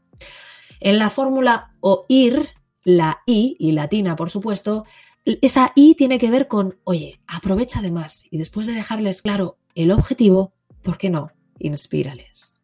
En 0.81 0.99
la 0.99 1.09
fórmula 1.09 1.71
OIR, 1.79 2.45
la 2.83 3.21
I 3.25 3.55
y 3.59 3.71
latina, 3.73 4.15
por 4.15 4.29
supuesto, 4.29 4.85
esa 5.25 5.71
I 5.75 5.95
tiene 5.95 6.17
que 6.17 6.31
ver 6.31 6.47
con, 6.47 6.79
oye, 6.83 7.19
aprovecha 7.27 7.79
además 7.79 8.23
y 8.29 8.37
después 8.37 8.67
de 8.67 8.73
dejarles 8.73 9.21
claro 9.21 9.57
el 9.75 9.91
objetivo, 9.91 10.53
¿por 10.81 10.97
qué 10.97 11.09
no? 11.09 11.31
Inspírales. 11.59 12.59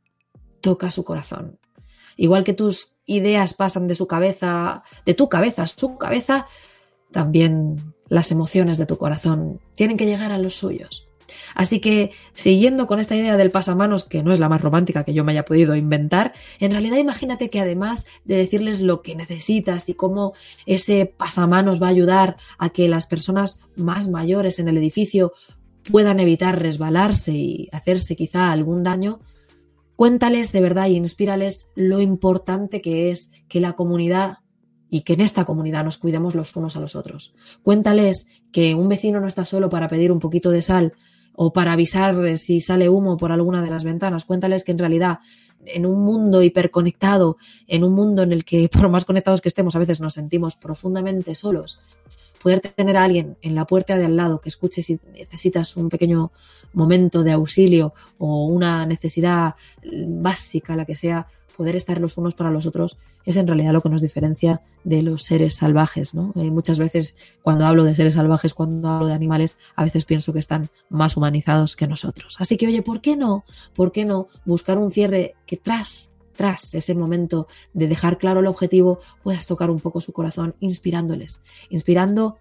Toca 0.62 0.92
su 0.92 1.04
corazón. 1.04 1.60
Igual 2.16 2.44
que 2.44 2.54
tus 2.54 2.96
ideas 3.06 3.54
pasan 3.54 3.88
de 3.88 3.96
su 3.96 4.08
cabeza, 4.08 4.84
de 5.06 5.14
tu 5.14 5.30
cabeza 5.30 5.64
a 5.64 5.68
su 5.68 5.98
cabeza, 5.98 6.48
también 7.12 7.94
las 8.10 8.32
emociones 8.32 8.78
de 8.78 8.86
tu 8.86 8.98
corazón 8.98 9.62
tienen 9.76 9.98
que 9.98 10.06
llegar 10.06 10.32
a 10.32 10.38
los 10.38 10.56
suyos. 10.56 11.07
Así 11.56 11.80
que, 11.80 12.12
siguiendo 12.34 12.88
con 12.88 13.00
esta 13.00 13.16
idea 13.16 13.38
del 13.38 13.52
pasamanos, 13.52 14.04
que 14.04 14.24
no 14.24 14.34
es 14.34 14.40
la 14.40 14.50
más 14.50 14.62
romántica 14.62 15.04
que 15.04 15.14
yo 15.14 15.24
me 15.24 15.32
haya 15.32 15.46
podido 15.46 15.76
inventar, 15.76 16.34
en 16.60 16.72
realidad 16.72 16.98
imagínate 16.98 17.50
que 17.50 17.60
además 17.60 18.06
de 18.26 18.38
decirles 18.38 18.82
lo 18.82 19.02
que 19.02 19.16
necesitas 19.16 19.90
y 19.90 19.94
cómo 19.94 20.34
ese 20.66 21.06
pasamanos 21.06 21.82
va 21.82 21.88
a 21.88 21.92
ayudar 21.92 22.38
a 22.58 22.70
que 22.70 22.88
las 22.88 23.08
personas 23.08 23.60
más 23.76 24.08
mayores 24.08 24.60
en 24.60 24.68
el 24.68 24.78
edificio 24.78 25.34
puedan 25.92 26.20
evitar 26.20 26.62
resbalarse 26.62 27.32
y 27.32 27.70
hacerse 27.72 28.16
quizá 28.16 28.52
algún 28.52 28.84
daño, 28.84 29.20
cuéntales 29.96 30.52
de 30.52 30.62
verdad 30.62 30.88
y 30.88 30.96
inspírales 30.96 31.70
lo 31.76 32.02
importante 32.02 32.82
que 32.82 33.12
es 33.12 33.32
que 33.48 33.62
la 33.62 33.74
comunidad 33.74 34.40
y 34.90 35.02
que 35.02 35.14
en 35.14 35.22
esta 35.22 35.46
comunidad 35.46 35.84
nos 35.84 35.98
cuidemos 35.98 36.36
los 36.36 36.56
unos 36.56 36.76
a 36.76 36.80
los 36.80 36.96
otros. 36.96 37.34
Cuéntales 37.64 38.26
que 38.52 38.76
un 38.76 38.88
vecino 38.88 39.20
no 39.20 39.28
está 39.28 39.46
solo 39.46 39.70
para 39.70 39.88
pedir 39.88 40.12
un 40.12 40.20
poquito 40.20 40.52
de 40.52 40.62
sal 40.62 40.94
o 41.40 41.54
para 41.54 41.74
avisar 41.74 42.38
si 42.40 42.60
sale 42.60 42.90
humo 42.90 43.16
por 43.16 43.32
alguna 43.32 43.62
de 43.62 43.70
las 43.70 43.84
ventanas. 43.84 44.26
Cuéntales 44.26 44.64
que 44.64 44.72
en 44.72 44.80
realidad 44.80 45.20
en 45.66 45.86
un 45.86 46.04
mundo 46.04 46.42
hiperconectado, 46.42 47.38
en 47.68 47.84
un 47.84 47.94
mundo 47.94 48.24
en 48.24 48.32
el 48.32 48.44
que 48.44 48.68
por 48.74 48.90
más 48.90 49.06
conectados 49.06 49.40
que 49.40 49.48
estemos 49.48 49.76
a 49.76 49.80
veces 49.80 50.02
nos 50.02 50.16
sentimos 50.16 50.56
profundamente 50.56 51.36
solos, 51.36 51.80
poder 52.42 52.60
tener 52.60 52.98
a 52.98 53.04
alguien 53.04 53.38
en 53.44 53.54
la 53.54 53.66
puerta 53.66 53.98
de 53.98 54.06
al 54.06 54.16
lado 54.16 54.42
que 54.42 54.50
escuche 54.50 54.82
si 54.82 55.00
necesitas 55.14 55.78
un 55.78 55.90
pequeño 55.90 56.32
momento 56.74 57.24
de 57.24 57.34
auxilio 57.34 57.94
o 58.18 58.48
una 58.48 58.88
necesidad 58.88 59.54
básica, 60.08 60.76
la 60.76 60.86
que 60.86 60.96
sea, 60.96 61.28
poder 61.58 61.76
estar 61.76 62.00
los 62.00 62.18
unos 62.18 62.36
para 62.36 62.52
los 62.52 62.66
otros 62.66 62.98
es 63.26 63.36
en 63.36 63.48
realidad 63.48 63.74
lo 63.74 63.82
que 63.82 63.90
nos 63.90 64.02
diferencia 64.02 64.62
de 64.84 65.02
los 65.02 65.24
seres 65.24 65.56
salvajes. 65.56 66.14
¿no? 66.14 66.32
Eh, 66.36 66.52
muchas 66.52 66.80
veces 66.80 67.16
cuando 67.42 67.66
hablo 67.66 67.84
de 67.84 67.96
seres 67.96 68.14
salvajes, 68.14 68.54
cuando 68.54 68.88
hablo 68.88 69.08
de 69.08 69.14
animales, 69.14 69.58
a 69.76 69.84
veces 69.84 70.06
pienso 70.06 70.32
que 70.32 70.40
están 70.40 70.70
más 70.90 71.18
humanizados 71.18 71.76
que 71.76 71.88
nosotros. 71.88 72.36
Así 72.40 72.56
que, 72.56 72.68
oye, 72.68 72.82
¿por 72.84 73.02
qué 73.02 73.18
no? 73.18 73.44
¿Por 73.76 73.92
qué 73.92 74.06
no 74.06 74.28
buscar 74.46 74.78
un 74.78 74.92
cierre 74.92 75.36
que 75.46 75.58
tras 75.58 76.12
tras 76.38 76.76
ese 76.76 76.94
momento 76.94 77.48
de 77.74 77.88
dejar 77.88 78.20
claro 78.20 78.42
el 78.42 78.46
objetivo, 78.46 79.00
puedas 79.24 79.48
tocar 79.48 79.72
un 79.72 79.80
poco 79.80 80.02
su 80.02 80.14
corazón 80.14 80.56
inspirándoles, 80.60 81.42
inspirando 81.72 82.38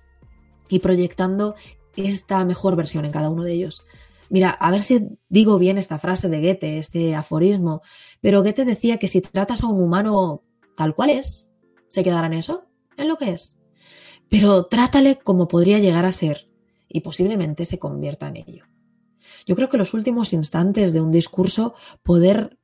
y 0.69 0.81
proyectando 0.81 1.55
esta 1.97 2.45
mejor 2.45 2.77
versión 2.77 3.07
en 3.07 3.13
cada 3.13 3.31
uno 3.31 3.43
de 3.43 3.53
ellos. 3.53 3.87
Mira, 4.29 4.51
a 4.51 4.71
ver 4.71 4.83
si 4.83 5.09
digo 5.29 5.59
bien 5.59 5.79
esta 5.79 5.99
frase 5.99 6.29
de 6.29 6.41
Goethe, 6.41 6.79
este 6.79 7.15
aforismo, 7.15 7.83
pero 8.21 8.43
Goethe 8.43 8.65
decía 8.65 8.99
que 8.99 9.09
si 9.09 9.21
tratas 9.21 9.63
a 9.63 9.67
un 9.67 9.81
humano 9.81 10.43
tal 10.77 10.95
cual 10.95 11.11
es, 11.11 11.53
se 11.89 12.03
quedará 12.03 12.27
en 12.27 12.35
eso, 12.35 12.67
en 12.97 13.09
lo 13.09 13.17
que 13.17 13.31
es. 13.31 13.57
Pero 14.29 14.67
trátale 14.67 15.19
como 15.19 15.49
podría 15.49 15.79
llegar 15.79 16.05
a 16.05 16.13
ser 16.13 16.51
y 16.89 17.01
posiblemente 17.01 17.65
se 17.65 17.79
convierta 17.79 18.29
en 18.29 18.37
ello. 18.37 18.65
Yo 19.47 19.55
creo 19.55 19.69
que 19.69 19.79
los 19.79 19.95
últimos 19.95 20.33
instantes 20.33 20.93
de 20.93 21.01
un 21.01 21.13
discurso, 21.13 21.75
poder 22.03 22.59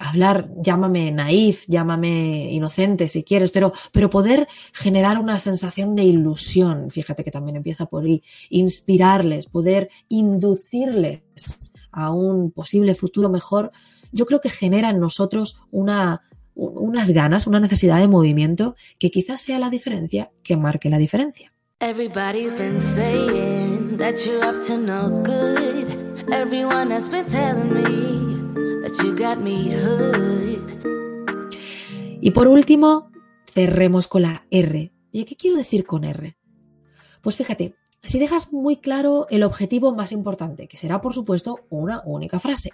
hablar, 0.00 0.50
llámame 0.60 1.12
naif, 1.12 1.64
llámame 1.68 2.50
inocente 2.50 3.06
si 3.06 3.22
quieres, 3.22 3.50
pero, 3.50 3.72
pero 3.92 4.10
poder 4.10 4.48
generar 4.72 5.18
una 5.18 5.38
sensación 5.38 5.94
de 5.94 6.04
ilusión, 6.04 6.90
fíjate 6.90 7.22
que 7.22 7.30
también 7.30 7.56
empieza 7.56 7.86
por 7.86 8.04
ahí, 8.04 8.22
inspirarles, 8.48 9.46
poder 9.46 9.90
inducirles 10.08 11.20
a 11.92 12.10
un 12.10 12.50
posible 12.50 12.94
futuro 12.94 13.28
mejor, 13.28 13.70
yo 14.10 14.26
creo 14.26 14.40
que 14.40 14.48
genera 14.48 14.90
en 14.90 15.00
nosotros 15.00 15.60
una, 15.70 16.22
unas 16.54 17.10
ganas, 17.10 17.46
una 17.46 17.60
necesidad 17.60 18.00
de 18.00 18.08
movimiento 18.08 18.74
que 18.98 19.10
quizás 19.10 19.42
sea 19.42 19.58
la 19.58 19.70
diferencia 19.70 20.32
que 20.42 20.56
marque 20.56 20.88
la 20.88 20.98
diferencia. 20.98 21.52
Everybody's 21.82 22.58
been 22.58 22.78
saying 22.78 23.96
that 23.98 24.16
you're 24.26 24.44
up 24.44 24.60
to 24.66 24.76
no 24.76 25.08
good. 25.22 25.88
Everyone 26.30 26.90
has 26.92 27.08
been 27.08 27.24
telling 27.24 27.72
me 27.72 28.29
y 32.20 32.30
por 32.32 32.48
último, 32.48 33.10
cerremos 33.44 34.08
con 34.08 34.22
la 34.22 34.46
R. 34.50 34.92
¿Y 35.12 35.24
qué 35.24 35.36
quiero 35.36 35.56
decir 35.56 35.84
con 35.84 36.04
R? 36.04 36.36
Pues 37.20 37.36
fíjate, 37.36 37.76
si 38.02 38.18
dejas 38.18 38.52
muy 38.52 38.76
claro 38.76 39.26
el 39.30 39.42
objetivo 39.42 39.94
más 39.94 40.12
importante, 40.12 40.66
que 40.66 40.76
será 40.76 41.00
por 41.00 41.14
supuesto 41.14 41.60
una 41.68 42.02
única 42.04 42.38
frase. 42.40 42.70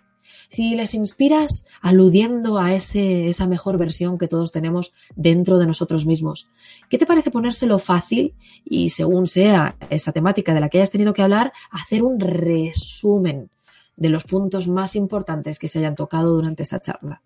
Si 0.49 0.75
les 0.75 0.95
inspiras 0.95 1.67
aludiendo 1.83 2.59
a 2.59 2.75
ese, 2.75 3.29
esa 3.29 3.47
mejor 3.47 3.79
versión 3.79 4.19
que 4.19 4.29
todos 4.29 4.53
tenemos 4.53 4.93
dentro 5.15 5.59
de 5.59 5.67
nosotros 5.67 6.07
mismos, 6.07 6.49
¿qué 6.89 6.99
te 6.99 7.07
parece 7.07 7.31
ponérselo 7.31 7.79
fácil 7.79 8.35
y 8.65 8.89
según 8.89 9.27
sea 9.27 9.77
esa 9.91 10.13
temática 10.13 10.55
de 10.55 10.61
la 10.61 10.69
que 10.69 10.79
hayas 10.79 10.91
tenido 10.91 11.15
que 11.15 11.23
hablar, 11.23 11.53
hacer 11.71 12.03
un 12.03 12.21
resumen 12.21 13.51
de 13.97 14.11
los 14.11 14.25
puntos 14.25 14.69
más 14.69 14.97
importantes 14.97 15.59
que 15.59 15.69
se 15.69 15.79
hayan 15.79 15.95
tocado 15.95 16.35
durante 16.35 16.63
esa 16.63 16.81
charla. 16.81 17.23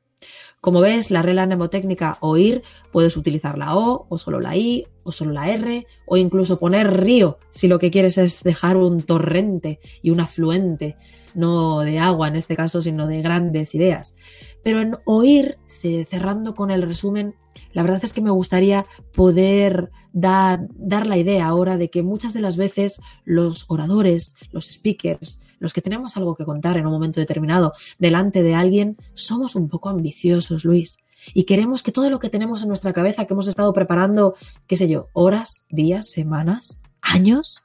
Como 0.60 0.80
ves, 0.80 1.10
la 1.10 1.22
regla 1.22 1.46
mnemotécnica 1.46 2.18
oír, 2.20 2.62
puedes 2.92 3.16
utilizar 3.16 3.56
la 3.56 3.76
O, 3.76 4.06
o 4.10 4.18
solo 4.18 4.40
la 4.40 4.56
I, 4.56 4.86
o 5.02 5.12
solo 5.12 5.32
la 5.32 5.48
R, 5.48 5.86
o 6.06 6.16
incluso 6.18 6.58
poner 6.58 7.00
río 7.00 7.38
si 7.50 7.68
lo 7.68 7.78
que 7.78 7.90
quieres 7.90 8.18
es 8.18 8.42
dejar 8.42 8.76
un 8.76 9.02
torrente 9.02 9.80
y 10.02 10.10
un 10.10 10.20
afluente, 10.20 10.96
no 11.34 11.80
de 11.80 11.98
agua 11.98 12.28
en 12.28 12.36
este 12.36 12.56
caso, 12.56 12.82
sino 12.82 13.06
de 13.06 13.22
grandes 13.22 13.74
ideas. 13.74 14.14
Pero 14.62 14.80
en 14.80 14.96
oír, 15.06 15.58
cerrando 15.66 16.54
con 16.54 16.70
el 16.70 16.82
resumen, 16.82 17.34
la 17.72 17.82
verdad 17.82 18.00
es 18.02 18.12
que 18.12 18.20
me 18.20 18.30
gustaría 18.30 18.86
poder 19.14 19.90
dar, 20.12 20.66
dar 20.74 21.06
la 21.06 21.16
idea 21.16 21.46
ahora 21.46 21.76
de 21.76 21.90
que 21.90 22.02
muchas 22.02 22.32
de 22.32 22.40
las 22.40 22.56
veces 22.56 23.00
los 23.24 23.64
oradores, 23.68 24.34
los 24.50 24.66
speakers, 24.66 25.38
los 25.58 25.72
que 25.72 25.82
tenemos 25.82 26.16
algo 26.16 26.34
que 26.34 26.44
contar 26.44 26.76
en 26.76 26.86
un 26.86 26.92
momento 26.92 27.20
determinado 27.20 27.72
delante 27.98 28.42
de 28.42 28.54
alguien, 28.54 28.96
somos 29.14 29.54
un 29.54 29.68
poco 29.68 29.88
ambiciosos, 29.88 30.64
Luis. 30.64 30.98
Y 31.34 31.44
queremos 31.44 31.82
que 31.82 31.92
todo 31.92 32.08
lo 32.10 32.18
que 32.18 32.30
tenemos 32.30 32.62
en 32.62 32.68
nuestra 32.68 32.92
cabeza, 32.92 33.26
que 33.26 33.34
hemos 33.34 33.48
estado 33.48 33.72
preparando, 33.72 34.34
qué 34.66 34.76
sé 34.76 34.88
yo, 34.88 35.08
horas, 35.12 35.66
días, 35.70 36.10
semanas, 36.10 36.82
años, 37.02 37.62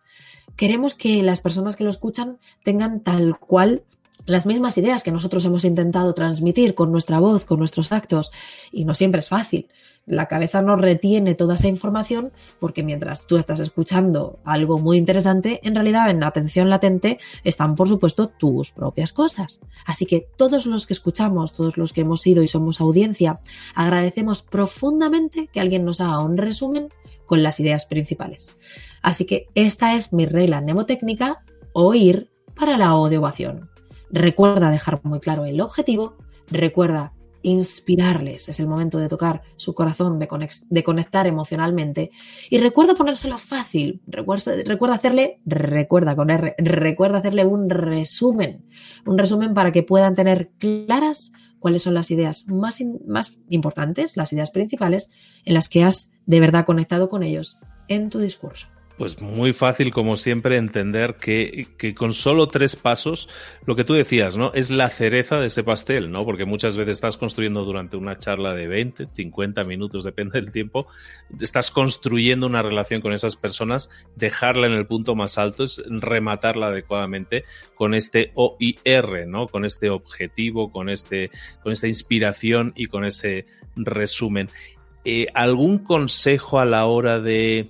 queremos 0.55 0.93
que 0.93 1.23
las 1.23 1.41
personas 1.41 1.75
que 1.75 1.83
lo 1.83 1.89
escuchan 1.89 2.37
tengan 2.63 3.01
tal 3.01 3.39
cual 3.39 3.83
las 4.25 4.45
mismas 4.45 4.77
ideas 4.77 5.03
que 5.03 5.11
nosotros 5.11 5.45
hemos 5.45 5.65
intentado 5.65 6.13
transmitir 6.13 6.73
con 6.73 6.91
nuestra 6.91 7.19
voz, 7.19 7.45
con 7.45 7.59
nuestros 7.59 7.91
actos, 7.91 8.31
y 8.71 8.85
no 8.85 8.93
siempre 8.93 9.19
es 9.19 9.29
fácil. 9.29 9.67
La 10.05 10.27
cabeza 10.27 10.61
no 10.61 10.75
retiene 10.75 11.33
toda 11.33 11.55
esa 11.55 11.67
información 11.67 12.31
porque 12.59 12.83
mientras 12.83 13.25
tú 13.25 13.37
estás 13.37 13.59
escuchando 13.59 14.39
algo 14.45 14.79
muy 14.79 14.97
interesante, 14.97 15.59
en 15.63 15.73
realidad 15.73 16.09
en 16.11 16.23
atención 16.23 16.69
latente 16.69 17.17
están, 17.43 17.75
por 17.75 17.87
supuesto, 17.87 18.27
tus 18.27 18.71
propias 18.71 19.13
cosas. 19.13 19.61
Así 19.85 20.05
que 20.05 20.27
todos 20.37 20.67
los 20.67 20.85
que 20.85 20.93
escuchamos, 20.93 21.53
todos 21.53 21.77
los 21.77 21.91
que 21.91 22.01
hemos 22.01 22.25
ido 22.27 22.43
y 22.43 22.47
somos 22.47 22.81
audiencia, 22.81 23.39
agradecemos 23.73 24.43
profundamente 24.43 25.47
que 25.51 25.59
alguien 25.59 25.85
nos 25.85 26.01
haga 26.01 26.19
un 26.19 26.37
resumen 26.37 26.89
con 27.25 27.41
las 27.41 27.59
ideas 27.59 27.85
principales. 27.85 28.55
Así 29.01 29.25
que 29.25 29.47
esta 29.55 29.95
es 29.95 30.13
mi 30.13 30.27
regla 30.27 30.61
mnemotécnica, 30.61 31.43
oír 31.73 32.29
para 32.55 32.77
la 32.77 32.95
O 32.95 33.09
de 33.09 33.17
ovación. 33.17 33.74
Recuerda 34.11 34.71
dejar 34.71 35.01
muy 35.03 35.19
claro 35.19 35.45
el 35.45 35.61
objetivo, 35.61 36.17
recuerda 36.47 37.13
inspirarles, 37.45 38.49
es 38.49 38.59
el 38.59 38.65
momento 38.65 38.97
de 38.97 39.07
tocar 39.07 39.43
su 39.55 39.75
corazón, 39.75 40.17
de, 40.17 40.83
conectar 40.83 41.27
emocionalmente. 41.27 42.09
Y 42.49 42.57
recuerda 42.57 42.95
ponérselo 42.95 43.37
fácil, 43.37 44.01
recuerda, 44.07 44.95
hacerle, 44.95 45.41
recuerda 45.45 46.15
con 46.15 46.31
R, 46.31 46.55
recuerda 46.57 47.19
hacerle 47.19 47.45
un 47.45 47.69
resumen, 47.69 48.65
un 49.05 49.19
resumen 49.19 49.53
para 49.53 49.71
que 49.71 49.83
puedan 49.83 50.15
tener 50.15 50.53
claras 50.57 51.31
cuáles 51.59 51.83
son 51.83 51.93
las 51.93 52.09
ideas 52.09 52.45
más 52.47 52.81
importantes, 53.49 54.17
las 54.17 54.33
ideas 54.33 54.49
principales 54.49 55.07
en 55.45 55.53
las 55.53 55.69
que 55.69 55.83
has 55.83 56.09
de 56.25 56.39
verdad 56.39 56.65
conectado 56.65 57.09
con 57.09 57.21
ellos 57.21 57.59
en 57.87 58.09
tu 58.09 58.17
discurso. 58.17 58.67
Pues 58.97 59.21
muy 59.21 59.51
fácil, 59.51 59.91
como 59.91 60.15
siempre, 60.15 60.55
entender 60.55 61.15
que, 61.15 61.67
que, 61.77 61.93
con 61.93 62.13
solo 62.13 62.47
tres 62.47 62.77
pasos, 62.77 63.27
lo 63.65 63.75
que 63.75 63.83
tú 63.83 63.93
decías, 63.93 64.37
¿no? 64.37 64.53
Es 64.53 64.69
la 64.69 64.89
cereza 64.89 65.37
de 65.37 65.47
ese 65.47 65.65
pastel, 65.65 66.11
¿no? 66.11 66.23
Porque 66.23 66.45
muchas 66.45 66.77
veces 66.77 66.93
estás 66.93 67.17
construyendo 67.17 67.65
durante 67.65 67.97
una 67.97 68.17
charla 68.19 68.53
de 68.53 68.67
20, 68.67 69.07
50 69.13 69.65
minutos, 69.65 70.05
depende 70.05 70.39
del 70.39 70.51
tiempo, 70.51 70.87
estás 71.41 71.71
construyendo 71.71 72.47
una 72.47 72.61
relación 72.61 73.01
con 73.01 73.11
esas 73.11 73.35
personas, 73.35 73.89
dejarla 74.15 74.67
en 74.67 74.73
el 74.73 74.85
punto 74.85 75.13
más 75.13 75.37
alto 75.37 75.65
es 75.65 75.83
rematarla 75.89 76.67
adecuadamente 76.67 77.43
con 77.75 77.93
este 77.93 78.31
OIR, 78.35 79.27
¿no? 79.27 79.47
Con 79.47 79.65
este 79.65 79.89
objetivo, 79.89 80.71
con, 80.71 80.89
este, 80.89 81.31
con 81.63 81.73
esta 81.73 81.87
inspiración 81.87 82.71
y 82.77 82.85
con 82.85 83.03
ese 83.03 83.45
resumen. 83.75 84.49
Eh, 85.03 85.27
¿Algún 85.33 85.79
consejo 85.79 86.59
a 86.59 86.65
la 86.65 86.85
hora 86.85 87.19
de 87.19 87.69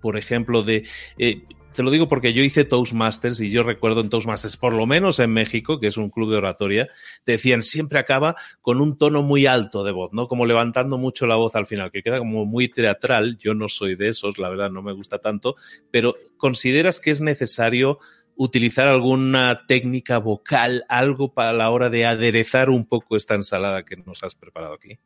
por 0.00 0.16
ejemplo, 0.16 0.62
de... 0.62 0.84
Eh, 1.18 1.42
te 1.74 1.84
lo 1.84 1.90
digo 1.90 2.08
porque 2.08 2.32
yo 2.32 2.42
hice 2.42 2.64
Toastmasters 2.64 3.40
y 3.40 3.50
yo 3.50 3.62
recuerdo 3.62 4.00
en 4.00 4.08
Toastmasters, 4.08 4.56
por 4.56 4.72
lo 4.72 4.86
menos 4.86 5.20
en 5.20 5.32
México, 5.32 5.78
que 5.78 5.86
es 5.86 5.96
un 5.96 6.10
club 6.10 6.30
de 6.30 6.38
oratoria, 6.38 6.88
te 7.24 7.32
decían 7.32 7.62
siempre 7.62 7.98
acaba 7.98 8.34
con 8.60 8.80
un 8.80 8.98
tono 8.98 9.22
muy 9.22 9.46
alto 9.46 9.84
de 9.84 9.92
voz, 9.92 10.10
¿no? 10.12 10.26
Como 10.26 10.46
levantando 10.46 10.98
mucho 10.98 11.26
la 11.26 11.36
voz 11.36 11.54
al 11.54 11.66
final, 11.66 11.92
que 11.92 12.02
queda 12.02 12.18
como 12.18 12.44
muy 12.44 12.68
teatral. 12.68 13.38
Yo 13.38 13.54
no 13.54 13.68
soy 13.68 13.94
de 13.94 14.08
esos, 14.08 14.38
la 14.38 14.50
verdad 14.50 14.70
no 14.70 14.82
me 14.82 14.92
gusta 14.92 15.18
tanto, 15.18 15.54
pero 15.92 16.16
¿consideras 16.36 16.98
que 16.98 17.12
es 17.12 17.20
necesario 17.20 17.98
utilizar 18.34 18.88
alguna 18.88 19.66
técnica 19.66 20.18
vocal, 20.18 20.84
algo 20.88 21.34
para 21.34 21.52
la 21.52 21.70
hora 21.70 21.90
de 21.90 22.06
aderezar 22.06 22.70
un 22.70 22.86
poco 22.86 23.16
esta 23.16 23.34
ensalada 23.34 23.84
que 23.84 23.96
nos 23.96 24.24
has 24.24 24.34
preparado 24.34 24.74
aquí? 24.74 24.98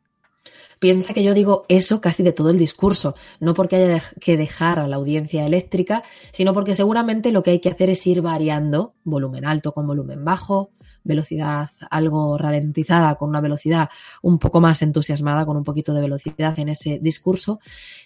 Piensa 0.79 1.13
que 1.13 1.23
yo 1.23 1.33
digo 1.33 1.65
eso 1.69 2.01
casi 2.01 2.23
de 2.23 2.33
todo 2.33 2.49
el 2.49 2.57
discurso, 2.57 3.15
no 3.39 3.53
porque 3.53 3.75
haya 3.75 4.03
que 4.19 4.37
dejar 4.37 4.79
a 4.79 4.87
la 4.87 4.95
audiencia 4.95 5.45
eléctrica, 5.45 6.03
sino 6.31 6.53
porque 6.53 6.75
seguramente 6.75 7.31
lo 7.31 7.43
que 7.43 7.51
hay 7.51 7.59
que 7.59 7.69
hacer 7.69 7.89
es 7.89 8.05
ir 8.07 8.21
variando 8.21 8.95
volumen 9.03 9.45
alto 9.45 9.73
con 9.73 9.87
volumen 9.87 10.25
bajo, 10.25 10.71
velocidad 11.05 11.69
algo 11.89 12.37
ralentizada 12.37 13.15
con 13.15 13.29
una 13.29 13.39
velocidad 13.39 13.89
un 14.21 14.37
poco 14.37 14.59
más 14.59 14.81
entusiasmada, 14.81 15.45
con 15.45 15.55
un 15.55 15.63
poquito 15.63 15.93
de 15.93 16.01
velocidad 16.01 16.59
en 16.59 16.69
ese 16.69 16.99
discurso. 16.99 17.59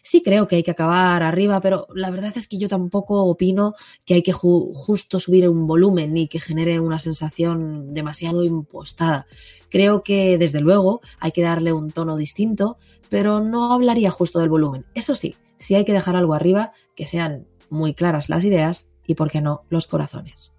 Sí 0.04 0.22
creo 0.22 0.48
que 0.48 0.58
hay 0.58 0.64
que 0.64 0.72
acabar 0.72 1.24
arriba, 1.24 1.62
pero 1.62 1.88
la 1.96 2.12
verdad 2.12 2.34
es 2.36 2.48
que 2.48 2.58
yo 2.58 2.68
tampoco 2.68 3.24
opino 3.24 3.74
que 4.06 4.14
hay 4.14 4.22
que 4.22 4.34
justo 4.34 5.20
subir 5.20 5.50
un 5.50 5.66
volumen 5.66 6.14
ni 6.14 6.28
que 6.28 6.40
genere 6.40 6.80
una 6.80 7.00
sensación 7.00 7.92
demasiado 7.92 8.44
impostada. 8.44 9.26
Creo 9.70 10.04
que 10.04 10.38
desde 10.38 10.62
luego 10.62 11.02
hay 11.20 11.32
que 11.32 11.42
darle 11.42 11.74
un 11.74 11.92
tono 11.92 12.18
distinto, 12.18 12.78
pero 13.10 13.40
no 13.40 13.74
hablaría 13.74 14.12
justo 14.12 14.40
del 14.40 14.50
volumen. 14.50 14.86
Eso 14.94 15.16
sí, 15.16 15.36
sí 15.58 15.76
hay 15.76 15.86
que 15.86 15.94
dejar 15.94 16.16
algo 16.16 16.34
arriba, 16.34 16.72
que 16.96 17.06
sean 17.06 17.48
muy 17.70 17.94
claras 17.94 18.30
las 18.30 18.44
ideas 18.44 18.88
y, 19.06 19.16
por 19.16 19.32
qué 19.32 19.42
no, 19.42 19.64
los 19.70 19.88
corazones. 19.88 20.52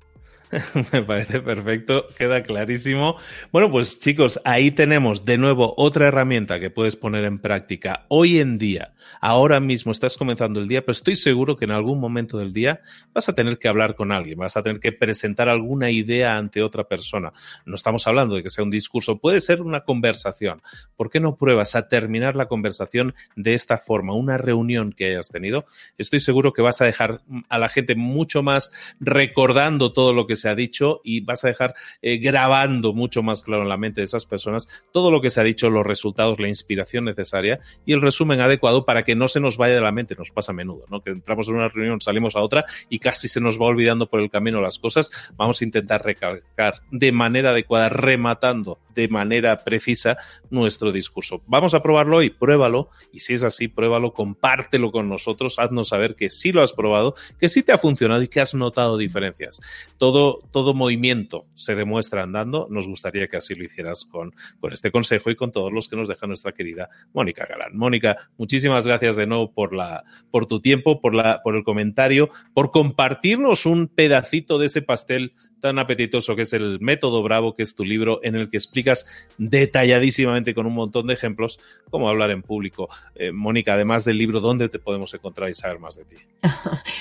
Me 0.93 1.03
parece 1.03 1.41
perfecto, 1.41 2.09
queda 2.17 2.43
clarísimo. 2.43 3.17
Bueno, 3.53 3.71
pues 3.71 4.01
chicos, 4.01 4.41
ahí 4.45 4.71
tenemos 4.73 5.25
de 5.25 5.39
nuevo 5.39 5.75
otra 5.77 6.09
herramienta 6.09 6.59
que 6.59 6.71
puedes 6.71 6.97
poner 6.97 7.25
en 7.25 7.39
práctica 7.39 8.05
hoy 8.09 8.41
en 8.41 8.59
día. 8.59 8.95
Ahora 9.21 9.61
mismo 9.61 9.93
estás 9.93 10.17
comenzando 10.17 10.61
el 10.61 10.69
día, 10.69 10.83
pero 10.83 10.93
estoy 10.93 11.17
seguro 11.17 11.57
que 11.57 11.67
en 11.67 11.71
algún 11.71 12.01
momento 12.01 12.39
del 12.39 12.53
día 12.53 12.81
vas 13.13 13.29
a 13.29 13.35
tener 13.35 13.59
que 13.59 13.69
hablar 13.69 13.95
con 13.95 14.13
alguien, 14.13 14.39
vas 14.39 14.57
a 14.57 14.63
tener 14.63 14.81
que 14.81 14.93
presentar 14.93 15.49
alguna 15.49 15.91
idea 15.91 16.37
ante 16.37 16.63
otra 16.63 16.85
persona. 16.85 17.33
No 17.65 17.77
estamos 17.77 18.07
hablando 18.07 18.35
de 18.35 18.43
que 18.43 18.51
sea 18.51 18.65
un 18.65 18.71
discurso, 18.71 19.19
puede 19.19 19.41
ser 19.41 19.63
una 19.63 19.85
conversación. 19.85 20.63
¿Por 20.97 21.11
qué 21.11 21.21
no 21.21 21.37
pruebas 21.37 21.77
a 21.77 21.89
terminar 21.89 22.35
la 22.35 22.47
conversación 22.47 23.15
de 23.37 23.55
esta 23.55 23.79
forma, 23.79 24.15
una 24.15 24.37
reunión 24.37 24.93
que 24.93 25.07
hayas 25.07 25.29
tenido? 25.29 25.65
Estoy 25.97 26.21
seguro 26.21 26.53
que 26.53 26.63
vas 26.63 26.81
a 26.81 26.87
dejar 26.87 27.23
a 27.49 27.59
la 27.59 27.69
gente 27.69 27.95
mucho 27.95 28.43
más 28.43 28.73
recordando 28.99 29.93
todo 29.93 30.13
lo 30.13 30.27
que 30.27 30.37
se 30.41 30.49
ha 30.49 30.55
dicho 30.55 31.01
y 31.05 31.21
vas 31.21 31.45
a 31.45 31.49
dejar 31.49 31.75
eh, 32.03 32.19
grabando 32.19 32.93
mucho 32.93 33.23
más 33.23 33.43
claro 33.43 33.63
en 33.63 33.69
la 33.69 33.77
mente 33.77 34.01
de 34.01 34.07
esas 34.07 34.27
personas 34.27 34.69
todo 34.93 35.11
lo 35.11 35.21
que 35.21 35.31
se 35.31 35.41
ha 35.41 35.45
dicho, 35.45 35.71
los 35.71 35.87
resultados, 35.87 36.41
la 36.41 36.49
inspiración 36.49 37.05
necesaria 37.05 37.61
y 37.87 37.93
el 37.93 38.03
resumen 38.03 38.41
adecuado 38.41 38.85
para 38.85 39.05
que 39.05 39.15
no 39.15 39.29
se 39.29 39.41
nos 39.41 39.57
vaya 39.57 39.75
de 39.75 39.81
la 39.81 39.93
mente. 39.93 40.15
Nos 40.17 40.31
pasa 40.31 40.53
a 40.53 40.55
menudo, 40.55 40.85
¿no? 40.89 41.01
Que 41.01 41.11
entramos 41.11 41.49
en 41.49 41.55
una 41.57 41.69
reunión, 41.69 42.01
salimos 42.01 42.37
a 42.37 42.41
otra 42.41 42.65
y 42.89 42.99
casi 42.99 43.29
se 43.29 43.41
nos 43.41 43.61
va 43.61 43.67
olvidando 43.67 44.09
por 44.09 44.21
el 44.21 44.31
camino 44.31 44.61
las 44.61 44.79
cosas. 44.79 45.11
Vamos 45.37 45.61
a 45.61 45.65
intentar 45.65 46.05
recalcar 46.05 46.81
de 46.91 47.13
manera 47.13 47.51
adecuada, 47.51 47.89
rematando 47.89 48.79
de 48.95 49.09
manera 49.09 49.65
precisa 49.65 50.19
nuestro 50.51 50.93
discurso. 50.93 51.43
Vamos 51.47 51.75
a 51.75 51.83
probarlo 51.83 52.19
hoy, 52.19 52.31
pruébalo 52.31 52.89
y 53.13 53.21
si 53.21 53.35
es 53.35 53.43
así, 53.43 53.69
pruébalo, 53.69 54.13
compártelo 54.13 54.91
con 54.91 55.09
nosotros, 55.09 55.59
haznos 55.59 55.89
saber 55.89 56.17
que 56.17 56.31
sí 56.31 56.53
lo 56.53 56.63
has 56.63 56.73
probado, 56.73 57.15
que 57.39 57.49
sí 57.49 57.63
te 57.63 57.73
ha 57.73 57.79
funcionado 57.79 58.23
y 58.23 58.29
que 58.29 58.41
has 58.41 58.55
notado 58.55 58.97
diferencias. 58.97 59.61
Todo, 59.97 60.30
todo 60.51 60.75
movimiento 60.75 61.47
se 61.55 61.75
demuestra 61.75 62.23
andando, 62.23 62.67
nos 62.71 62.87
gustaría 62.87 63.29
que 63.29 63.37
así 63.37 63.55
lo 63.55 63.65
hicieras 63.65 64.05
con, 64.05 64.35
con 64.61 64.73
este 64.73 64.91
consejo 64.91 65.31
y 65.31 65.37
con 65.37 65.51
todos 65.51 65.73
los 65.73 65.89
que 65.89 65.97
nos 65.97 66.09
deja 66.09 66.27
nuestra 66.27 66.53
querida 66.53 66.89
Mónica 67.13 67.47
Galán. 67.47 67.77
Mónica, 67.77 68.17
muchísimas 68.37 68.87
gracias 68.87 69.17
de 69.17 69.27
nuevo 69.27 69.53
por, 69.53 69.75
la, 69.75 70.05
por 70.31 70.47
tu 70.47 70.61
tiempo, 70.61 71.01
por, 71.01 71.15
la, 71.15 71.43
por 71.43 71.57
el 71.57 71.65
comentario, 71.65 72.31
por 72.55 72.71
compartirnos 72.71 73.67
un 73.67 73.89
pedacito 73.89 74.59
de 74.59 74.67
ese 74.67 74.83
pastel 74.83 75.35
tan 75.61 75.79
apetitoso 75.79 76.35
que 76.35 76.43
es 76.43 76.53
el 76.53 76.79
Método 76.81 77.23
Bravo, 77.23 77.55
que 77.55 77.63
es 77.63 77.75
tu 77.75 77.85
libro 77.85 78.21
en 78.23 78.35
el 78.35 78.51
que 78.51 78.57
explicas 78.57 79.07
detalladísimamente 79.39 80.55
con 80.55 80.67
un 80.67 80.75
montón 80.75 81.07
de 81.07 81.15
ejemplos 81.15 81.61
cómo 81.91 82.09
hablar 82.09 82.31
en 82.31 82.43
público. 82.43 82.89
Eh, 83.15 83.33
Mónica, 83.33 83.75
además 83.75 84.05
del 84.05 84.19
libro, 84.19 84.41
¿dónde 84.41 84.69
te 84.69 84.79
podemos 84.79 85.13
encontrar 85.15 85.51
y 85.51 85.55
saber 85.55 85.79
más 85.79 85.97
de 85.97 86.05
ti? 86.05 86.17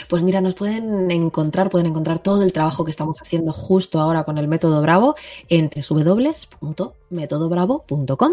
Pues 0.07 0.23
mira, 0.23 0.41
nos 0.41 0.55
pueden 0.55 1.11
encontrar, 1.11 1.69
pueden 1.69 1.87
encontrar 1.87 2.19
todo 2.19 2.43
el 2.43 2.51
trabajo 2.51 2.83
que 2.83 2.91
estamos 2.91 3.21
haciendo 3.21 3.53
justo 3.53 3.99
ahora 3.99 4.23
con 4.23 4.39
el 4.39 4.47
Método 4.47 4.81
Bravo 4.81 5.15
entre 5.49 5.83
www.metodobravo.com. 5.87 8.31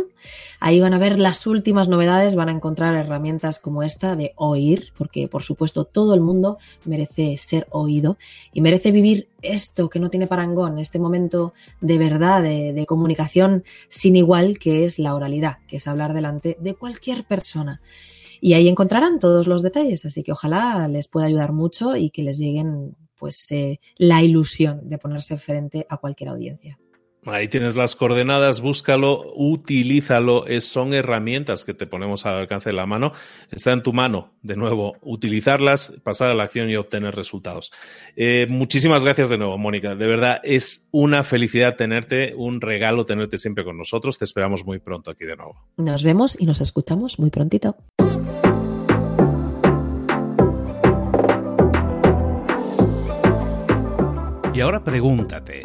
Ahí 0.61 0.81
van 0.81 0.95
a 0.95 0.99
ver 0.99 1.19
las 1.19 1.47
últimas 1.47 1.89
novedades, 1.89 2.35
van 2.35 2.49
a 2.49 2.53
encontrar 2.53 2.95
herramientas 2.95 3.59
como 3.59 3.83
esta 3.83 4.17
de 4.17 4.33
oír, 4.37 4.95
porque 4.97 5.29
por 5.29 5.43
supuesto 5.43 5.85
todo 5.85 6.15
el 6.15 6.23
mundo 6.23 6.57
merece 6.85 7.37
ser 7.37 7.67
oído 7.71 8.17
y 8.53 8.63
merece 8.63 8.91
vivir 8.91 9.29
esto 9.53 9.89
que 9.89 10.01
no 10.01 10.11
tiene 10.11 10.27
parangón, 10.27 10.79
este 10.79 10.99
momento 10.99 11.53
de 11.81 11.99
verdad, 11.99 12.43
de, 12.43 12.87
comunicación 12.87 13.65
sin 13.89 14.17
igual, 14.17 14.59
que 14.59 14.85
es 14.85 14.99
la 14.99 15.15
oralidad, 15.15 15.59
que 15.67 15.77
es 15.77 15.89
hablar 15.89 16.13
delante 16.15 16.57
de 16.61 16.75
cualquier 16.75 17.25
persona. 17.25 17.81
Y 18.41 18.55
ahí 18.55 18.69
encontrarán 18.69 19.19
todos 19.19 19.47
los 19.47 19.63
detalles, 19.63 20.05
así 20.05 20.23
que 20.23 20.33
ojalá 20.33 20.87
les 20.89 21.09
pueda 21.09 21.27
ayudar 21.27 21.53
mucho 21.53 21.97
y 21.97 22.11
que 22.11 22.23
les 22.23 22.39
lleguen 22.39 22.97
pues 23.19 23.51
eh, 23.51 23.81
la 23.97 24.23
ilusión 24.23 24.89
de 24.89 24.99
ponerse 24.99 25.37
frente 25.37 25.87
a 25.89 25.97
cualquier 25.97 26.29
audiencia. 26.31 26.79
Ahí 27.27 27.49
tienes 27.49 27.75
las 27.75 27.97
coordenadas, 27.97 28.61
búscalo, 28.61 29.33
utilízalo, 29.35 30.47
es, 30.47 30.65
son 30.65 30.95
herramientas 30.95 31.65
que 31.65 31.75
te 31.75 31.87
ponemos 31.87 32.25
al 32.25 32.37
alcance 32.37 32.71
de 32.71 32.77
la 32.77 32.87
mano. 32.87 33.13
Está 33.51 33.73
en 33.73 33.83
tu 33.83 33.93
mano, 33.93 34.33
de 34.43 34.57
nuevo, 34.57 34.97
utilizarlas, 35.03 35.95
pasar 36.05 36.31
a 36.31 36.35
la 36.35 36.45
acción 36.45 36.71
y 36.71 36.77
obtener 36.77 37.17
resultados. 37.17 37.73
Eh, 38.15 38.47
muchísimas 38.49 39.03
gracias 39.03 39.29
de 39.29 39.39
nuevo, 39.39 39.59
Mónica. 39.59 39.97
De 39.97 40.07
verdad, 40.07 40.41
es 40.45 40.89
una 40.93 41.25
felicidad 41.25 41.75
tenerte, 41.75 42.33
un 42.37 42.61
regalo 42.61 43.05
tenerte 43.05 43.39
siempre 43.39 43.65
con 43.65 43.77
nosotros. 43.77 44.19
Te 44.19 44.25
esperamos 44.25 44.65
muy 44.65 44.79
pronto 44.79 45.11
aquí 45.11 45.25
de 45.25 45.37
nuevo. 45.37 45.57
Nos 45.79 46.05
vemos 46.05 46.37
y 46.39 46.47
nos 46.47 46.61
escuchamos 46.61 47.19
muy 47.19 47.31
prontito. 47.31 47.77
Y 54.55 54.61
ahora 54.61 54.83
pregúntate. 54.83 55.65